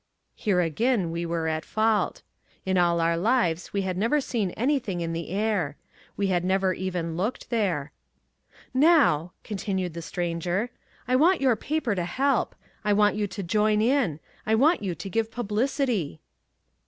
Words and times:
Here 0.33 0.61
again 0.61 1.11
we 1.11 1.27
were 1.27 1.47
at 1.47 1.63
fault. 1.63 2.23
In 2.65 2.75
all 2.75 2.99
our 2.99 3.15
lives 3.15 3.71
we 3.71 3.83
had 3.83 3.97
never 3.99 4.19
seen 4.19 4.49
anything 4.57 4.99
in 4.99 5.13
the 5.13 5.29
air. 5.29 5.77
We 6.17 6.25
had 6.25 6.43
never 6.43 6.73
even 6.73 7.15
looked 7.15 7.51
there. 7.51 7.91
"Now," 8.73 9.33
continued 9.43 9.93
the 9.93 10.01
Stranger, 10.01 10.71
"I 11.07 11.15
want 11.15 11.39
your 11.39 11.55
paper 11.55 11.93
to 11.93 12.05
help. 12.05 12.55
I 12.83 12.93
want 12.93 13.15
you 13.15 13.27
to 13.27 13.43
join 13.43 13.79
in. 13.79 14.19
I 14.43 14.55
want 14.55 14.81
you 14.81 14.95
to 14.95 15.07
give 15.07 15.29
publicity." 15.29 16.19